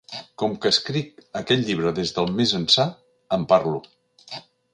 [0.43, 2.87] Com que escric aquest llibre des del més ençà,
[3.39, 3.85] en parlo.